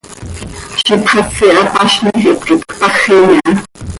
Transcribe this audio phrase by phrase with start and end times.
[0.83, 3.51] Ziix ipxasi hapaznij hipquij cpajim iha.